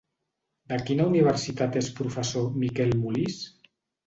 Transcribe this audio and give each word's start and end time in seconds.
De 0.71 0.79
quina 0.87 1.05
universitat 1.09 1.77
és 1.83 1.91
professor 2.01 2.49
Miquel 2.65 2.97
Molist? 3.05 3.49